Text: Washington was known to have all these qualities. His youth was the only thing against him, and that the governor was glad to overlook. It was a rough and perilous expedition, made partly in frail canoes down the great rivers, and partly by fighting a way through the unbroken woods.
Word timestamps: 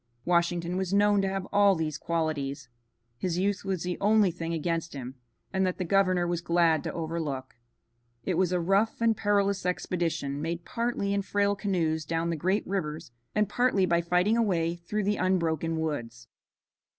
Washington 0.25 0.77
was 0.77 0.95
known 0.95 1.21
to 1.21 1.27
have 1.29 1.45
all 1.53 1.75
these 1.75 1.99
qualities. 1.99 2.69
His 3.19 3.37
youth 3.37 3.63
was 3.63 3.83
the 3.83 3.99
only 4.01 4.31
thing 4.31 4.51
against 4.51 4.95
him, 4.95 5.13
and 5.53 5.63
that 5.63 5.77
the 5.77 5.83
governor 5.83 6.25
was 6.25 6.41
glad 6.41 6.83
to 6.83 6.93
overlook. 6.93 7.53
It 8.23 8.33
was 8.33 8.51
a 8.51 8.59
rough 8.59 8.99
and 8.99 9.15
perilous 9.15 9.63
expedition, 9.63 10.41
made 10.41 10.65
partly 10.65 11.13
in 11.13 11.21
frail 11.21 11.55
canoes 11.55 12.03
down 12.03 12.31
the 12.31 12.35
great 12.35 12.65
rivers, 12.65 13.11
and 13.35 13.47
partly 13.47 13.85
by 13.85 14.01
fighting 14.01 14.37
a 14.37 14.41
way 14.41 14.73
through 14.75 15.03
the 15.03 15.17
unbroken 15.17 15.77
woods. 15.79 16.27